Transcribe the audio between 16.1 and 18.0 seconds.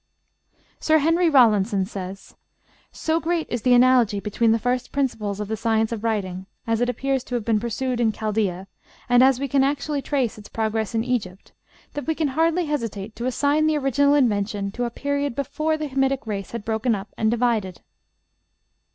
race had broken up and divided."